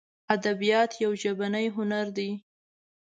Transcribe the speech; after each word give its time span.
ادبیات 0.35 0.91
یو 1.03 1.11
ژبنی 1.21 1.67
هنر 1.75 2.07
دی. 2.15 2.29